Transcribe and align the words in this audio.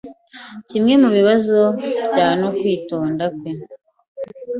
Kimwe 0.69 0.93
mubibazo 1.01 1.59
bya 2.07 2.27
nukwitonda 2.39 3.25
kwe. 3.37 3.51